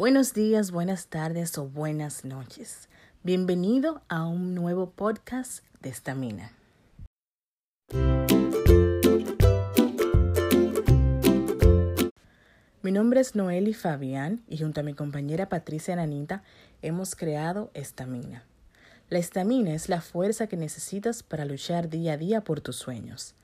[0.00, 2.88] Buenos días, buenas tardes o buenas noches.
[3.22, 6.52] Bienvenido a un nuevo podcast de Estamina.
[12.80, 16.44] Mi nombre es Noeli Fabián y junto a mi compañera Patricia Nanita
[16.80, 18.44] hemos creado Estamina.
[19.10, 23.34] La estamina es la fuerza que necesitas para luchar día a día por tus sueños.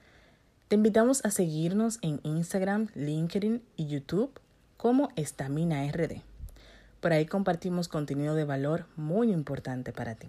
[0.68, 4.40] Te invitamos a seguirnos en Instagram, LinkedIn y YouTube
[4.78, 6.22] como Estamina RD.
[7.00, 10.28] Por ahí compartimos contenido de valor muy importante para ti.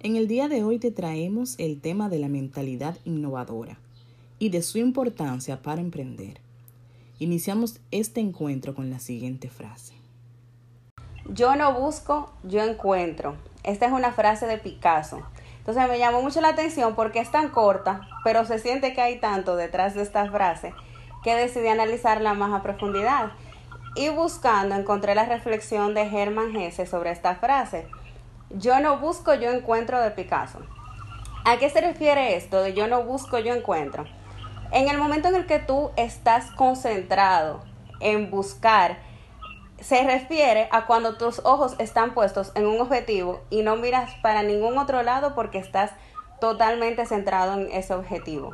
[0.00, 3.78] En el día de hoy te traemos el tema de la mentalidad innovadora
[4.38, 6.38] y de su importancia para emprender.
[7.18, 9.92] Iniciamos este encuentro con la siguiente frase.
[11.28, 13.36] Yo no busco, yo encuentro.
[13.62, 15.20] Esta es una frase de Picasso.
[15.58, 19.20] Entonces me llamó mucho la atención porque es tan corta, pero se siente que hay
[19.20, 20.72] tanto detrás de esta frase
[21.22, 23.32] que decidí analizarla más a profundidad.
[23.94, 27.88] Y buscando encontré la reflexión de Hermann Hesse sobre esta frase.
[28.50, 30.60] Yo no busco, yo encuentro de Picasso.
[31.44, 34.04] ¿A qué se refiere esto de yo no busco, yo encuentro?
[34.72, 37.64] En el momento en el que tú estás concentrado
[37.98, 38.98] en buscar,
[39.80, 44.42] se refiere a cuando tus ojos están puestos en un objetivo y no miras para
[44.42, 45.90] ningún otro lado porque estás
[46.40, 48.52] totalmente centrado en ese objetivo.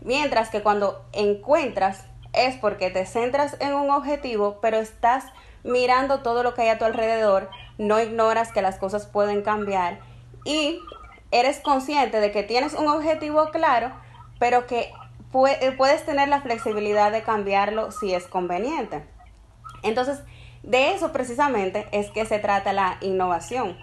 [0.00, 2.04] Mientras que cuando encuentras
[2.46, 5.24] es porque te centras en un objetivo, pero estás
[5.64, 9.98] mirando todo lo que hay a tu alrededor, no ignoras que las cosas pueden cambiar
[10.44, 10.80] y
[11.30, 13.92] eres consciente de que tienes un objetivo claro,
[14.38, 14.92] pero que
[15.30, 19.04] puedes tener la flexibilidad de cambiarlo si es conveniente.
[19.82, 20.22] Entonces,
[20.62, 23.76] de eso precisamente es que se trata la innovación.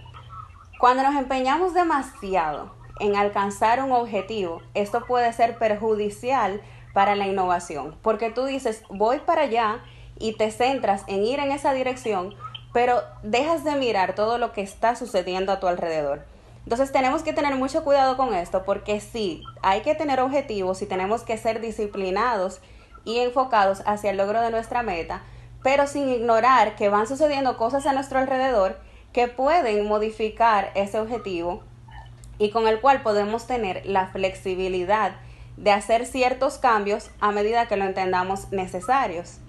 [0.79, 6.61] Cuando nos empeñamos demasiado en alcanzar un objetivo, esto puede ser perjudicial
[6.95, 9.83] para la innovación, porque tú dices, voy para allá
[10.17, 12.33] y te centras en ir en esa dirección,
[12.71, 16.23] pero dejas de mirar todo lo que está sucediendo a tu alrededor.
[16.63, 20.85] Entonces tenemos que tener mucho cuidado con esto, porque sí, hay que tener objetivos y
[20.85, 22.61] tenemos que ser disciplinados
[23.03, 25.21] y enfocados hacia el logro de nuestra meta,
[25.63, 28.79] pero sin ignorar que van sucediendo cosas a nuestro alrededor
[29.11, 31.61] que pueden modificar ese objetivo
[32.37, 35.17] y con el cual podemos tener la flexibilidad
[35.57, 39.39] de hacer ciertos cambios a medida que lo entendamos necesarios.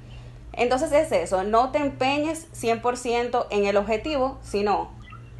[0.52, 4.90] Entonces es eso, no te empeñes 100% en el objetivo, sino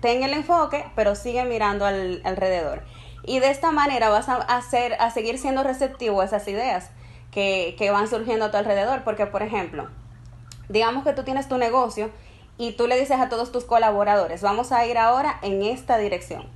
[0.00, 2.82] ten el enfoque, pero sigue mirando al, alrededor.
[3.22, 6.90] Y de esta manera vas a, hacer, a seguir siendo receptivo a esas ideas
[7.30, 9.88] que, que van surgiendo a tu alrededor, porque por ejemplo,
[10.68, 12.10] digamos que tú tienes tu negocio
[12.58, 16.46] y tú le dices a todos tus colaboradores, vamos a ir ahora en esta dirección.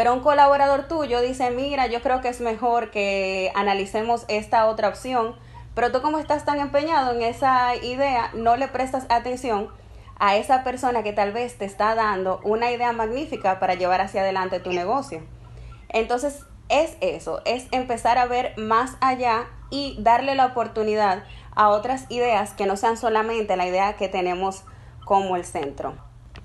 [0.00, 4.88] Pero un colaborador tuyo dice, mira, yo creo que es mejor que analicemos esta otra
[4.88, 5.36] opción,
[5.74, 9.68] pero tú como estás tan empeñado en esa idea, no le prestas atención
[10.18, 14.22] a esa persona que tal vez te está dando una idea magnífica para llevar hacia
[14.22, 15.22] adelante tu negocio.
[15.90, 21.24] Entonces, es eso, es empezar a ver más allá y darle la oportunidad
[21.54, 24.64] a otras ideas que no sean solamente la idea que tenemos
[25.04, 25.92] como el centro.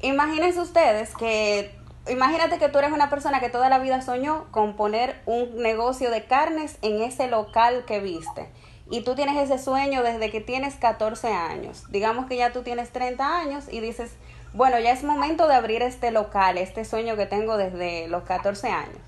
[0.01, 4.75] Imagínense ustedes que, imagínate que tú eres una persona que toda la vida soñó con
[4.75, 8.49] poner un negocio de carnes en ese local que viste.
[8.89, 11.89] Y tú tienes ese sueño desde que tienes 14 años.
[11.89, 14.11] Digamos que ya tú tienes 30 años y dices,
[14.53, 18.69] bueno, ya es momento de abrir este local, este sueño que tengo desde los 14
[18.69, 18.99] años.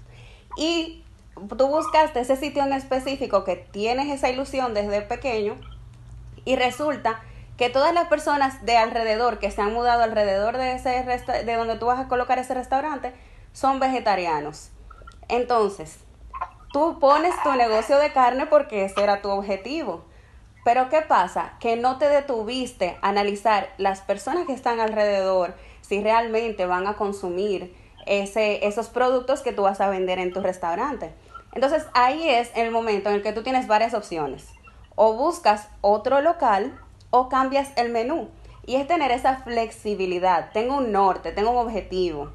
[0.58, 1.04] Y
[1.58, 5.56] tú buscaste ese sitio en específico que tienes esa ilusión desde pequeño
[6.44, 7.22] y resulta
[7.58, 11.04] que todas las personas de alrededor que se han mudado alrededor de ese
[11.44, 13.14] de donde tú vas a colocar ese restaurante
[13.52, 14.70] son vegetarianos.
[15.28, 15.98] Entonces,
[16.72, 20.06] tú pones tu negocio de carne porque ese era tu objetivo.
[20.64, 21.54] Pero ¿qué pasa?
[21.60, 26.96] Que no te detuviste a analizar las personas que están alrededor, si realmente van a
[26.96, 27.76] consumir
[28.06, 31.14] ese, esos productos que tú vas a vender en tu restaurante.
[31.54, 34.48] Entonces ahí es el momento en el que tú tienes varias opciones
[34.96, 36.78] o buscas otro local
[37.10, 38.30] o cambias el menú.
[38.66, 40.52] Y es tener esa flexibilidad.
[40.52, 42.34] Tengo un norte, tengo un objetivo.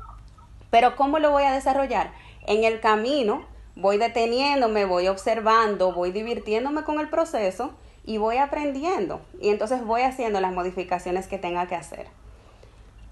[0.70, 2.12] Pero ¿cómo lo voy a desarrollar?
[2.46, 3.44] En el camino
[3.76, 7.72] voy deteniéndome, voy observando, voy divirtiéndome con el proceso
[8.04, 9.20] y voy aprendiendo.
[9.40, 12.06] Y entonces voy haciendo las modificaciones que tenga que hacer.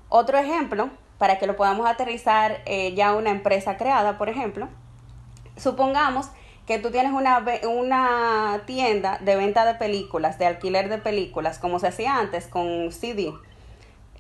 [0.09, 4.69] Otro ejemplo, para que lo podamos aterrizar eh, ya una empresa creada, por ejemplo,
[5.57, 6.31] supongamos
[6.71, 11.81] que tú tienes una, una tienda de venta de películas, de alquiler de películas, como
[11.81, 13.33] se hacía antes con CD.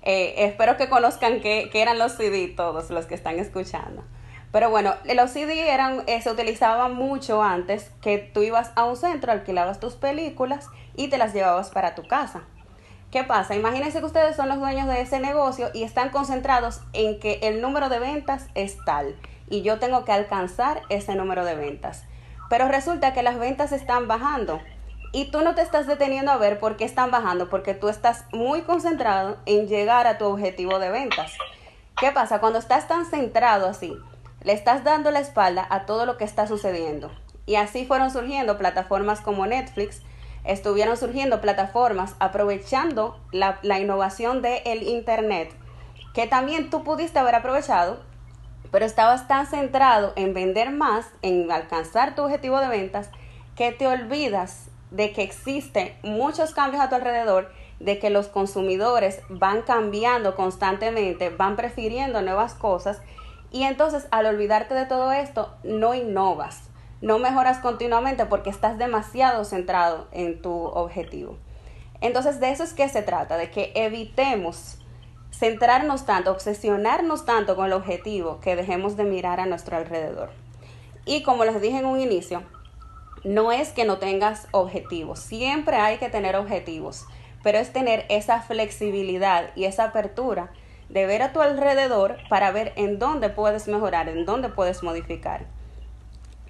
[0.02, 4.02] Eh, espero que conozcan qué, eran los CD todos los que están escuchando.
[4.50, 8.96] Pero bueno, los CD eran, eh, se utilizaban mucho antes que tú ibas a un
[8.96, 10.66] centro, alquilabas tus películas
[10.96, 12.42] y te las llevabas para tu casa.
[13.12, 13.54] ¿Qué pasa?
[13.54, 17.60] Imagínense que ustedes son los dueños de ese negocio y están concentrados en que el
[17.60, 19.14] número de ventas es tal
[19.48, 22.06] y yo tengo que alcanzar ese número de ventas.
[22.50, 24.60] Pero resulta que las ventas están bajando
[25.12, 28.26] y tú no te estás deteniendo a ver por qué están bajando, porque tú estás
[28.32, 31.32] muy concentrado en llegar a tu objetivo de ventas.
[31.98, 32.40] ¿Qué pasa?
[32.40, 33.96] Cuando estás tan centrado así,
[34.42, 37.10] le estás dando la espalda a todo lo que está sucediendo.
[37.46, 40.02] Y así fueron surgiendo plataformas como Netflix,
[40.44, 45.52] estuvieron surgiendo plataformas aprovechando la, innovación del Internet,
[46.14, 48.00] que también tú pudiste haber aprovechado,
[48.70, 53.10] pero estabas tan centrado en vender más, en alcanzar tu objetivo de ventas,
[53.56, 59.22] que te olvidas de que existen muchos cambios a tu alrededor, de que los consumidores
[59.28, 63.00] van cambiando constantemente, van prefiriendo nuevas cosas
[63.50, 66.70] y entonces al olvidarte de todo esto no innovas
[67.00, 71.38] no mejoras continuamente porque estás demasiado centrado en tu objetivo.
[72.00, 74.78] Entonces de eso es que se trata, de que evitemos
[75.30, 80.30] centrarnos tanto, obsesionarnos tanto con el objetivo que dejemos de mirar a nuestro alrededor.
[81.06, 82.42] Y como les dije en un inicio,
[83.24, 87.06] no es que no tengas objetivos, siempre hay que tener objetivos,
[87.42, 90.50] pero es tener esa flexibilidad y esa apertura
[90.88, 95.46] de ver a tu alrededor para ver en dónde puedes mejorar, en dónde puedes modificar.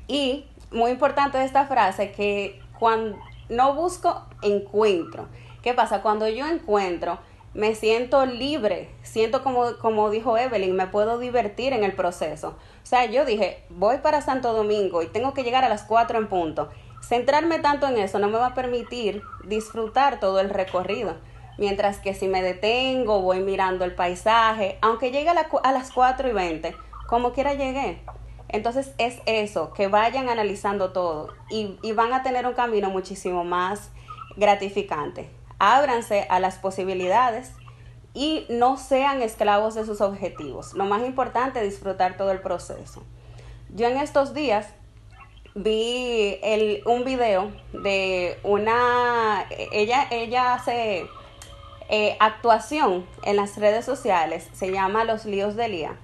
[0.09, 3.19] Y muy importante esta frase que cuando
[3.49, 5.29] no busco, encuentro.
[5.62, 6.03] ¿Qué pasa?
[6.03, 7.19] Cuando yo encuentro,
[7.55, 12.56] me siento libre, siento como, como dijo Evelyn, me puedo divertir en el proceso.
[12.82, 16.19] O sea, yo dije, voy para Santo Domingo y tengo que llegar a las 4
[16.19, 16.69] en punto.
[17.02, 21.17] Centrarme tanto en eso no me va a permitir disfrutar todo el recorrido.
[21.58, 26.29] Mientras que si me detengo, voy mirando el paisaje, aunque llegue a, a las 4
[26.29, 26.75] y 20,
[27.06, 28.00] como quiera llegué.
[28.52, 33.91] Entonces es eso, que vayan analizando todo y, van a tener un camino muchísimo más
[34.37, 35.31] gratificante.
[35.61, 37.53] Ábranse a las posibilidades
[38.12, 40.75] y no sean esclavos de sus objetivos.
[40.75, 43.05] Lo más importante es disfrutar todo el proceso.
[43.69, 44.67] Yo en estos días
[45.55, 46.41] vi
[46.87, 51.07] un video de una, ella, ella hace
[51.89, 55.97] eh, actuación en las redes sociales, se llama Los Líos de Lía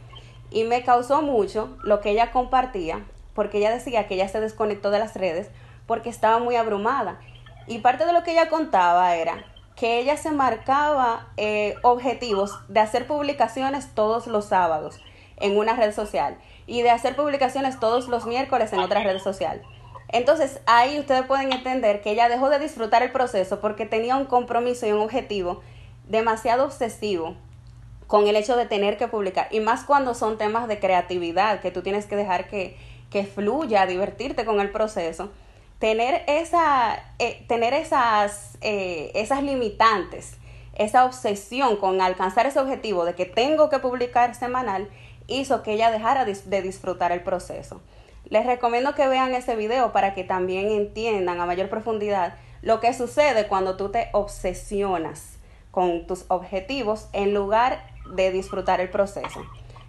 [0.51, 3.05] y me causó mucho lo que ella compartía,
[3.35, 5.49] porque ella decía que ella se desconectó de las redes
[5.87, 7.21] porque estaba muy abrumada.
[7.67, 12.81] Y parte de lo que ella contaba era que ella se marcaba eh, objetivos de
[12.81, 15.01] hacer publicaciones todos los sábados
[15.39, 19.63] en una red social y de hacer publicaciones todos los miércoles en otra red social.
[20.09, 24.25] Entonces ahí ustedes pueden entender que ella dejó de disfrutar el proceso porque tenía un
[24.25, 25.61] compromiso y un objetivo
[26.09, 27.37] demasiado obsesivo
[28.07, 29.49] con el hecho de tener que publicar.
[29.51, 32.77] Y más cuando son temas de creatividad, que tú tienes que dejar que,
[33.11, 35.31] que fluya, divertirte con el proceso.
[35.79, 40.39] Tener, esa, eh, tener esas, eh, esas limitantes,
[40.75, 44.89] esa obsesión con alcanzar ese objetivo de que tengo que publicar semanal,
[45.27, 47.83] hizo que ella dejara de disfrutar el proceso.
[48.29, 52.93] Les recomiendo que vean ese video para que también entiendan a mayor profundidad lo que
[52.93, 55.39] sucede cuando tú te obsesionas
[55.71, 59.45] con tus objetivos en lugar de disfrutar el proceso.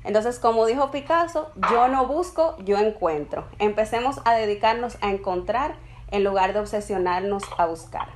[0.08, 3.46] Entonces, como dijo Picasso, yo no busco, yo encuentro.
[3.60, 5.76] Empecemos a dedicarnos a encontrar
[6.12, 8.08] en lugar de obsesionarnos a buscar.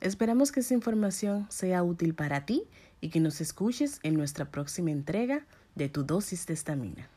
[0.00, 2.64] Esperamos que esta información sea útil para ti
[3.00, 7.08] y que nos escuches en nuestra próxima entrega de tu dosis de estamina.